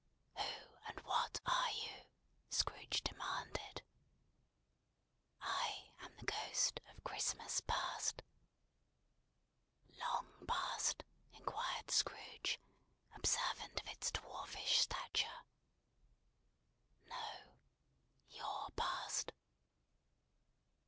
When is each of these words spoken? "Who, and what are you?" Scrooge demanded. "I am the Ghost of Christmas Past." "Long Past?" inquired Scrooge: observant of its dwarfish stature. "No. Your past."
"Who, 0.35 0.41
and 0.87 0.99
what 1.01 1.41
are 1.45 1.69
you?" 1.69 2.05
Scrooge 2.49 3.03
demanded. 3.03 3.83
"I 5.39 5.91
am 5.99 6.15
the 6.15 6.25
Ghost 6.25 6.79
of 6.89 7.03
Christmas 7.03 7.61
Past." 7.67 8.23
"Long 9.89 10.43
Past?" 10.47 11.03
inquired 11.33 11.91
Scrooge: 11.91 12.59
observant 13.13 13.79
of 13.79 13.87
its 13.89 14.09
dwarfish 14.11 14.79
stature. 14.79 15.41
"No. 17.05 17.59
Your 18.29 18.71
past." 18.75 19.31